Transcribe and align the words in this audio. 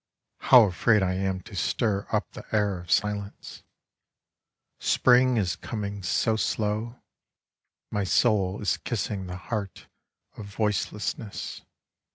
How 0.39 0.63
afraid 0.63 1.03
I 1.03 1.13
am 1.13 1.41
to 1.41 1.55
stir 1.55 2.07
up 2.11 2.31
the 2.31 2.43
air 2.51 2.79
of 2.79 2.89
silence! 2.89 3.61
Spring 4.79 5.37
is 5.37 5.55
coming 5.55 6.01
so 6.01 6.35
slow. 6.35 6.95
My 7.91 8.03
soul 8.03 8.59
is 8.63 8.77
kissing 8.77 9.27
the 9.27 9.37
Heart 9.37 9.85
of 10.37 10.47
Voicelessness. 10.47 11.61